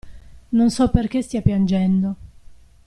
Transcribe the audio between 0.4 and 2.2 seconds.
Non so perché stia piangendo.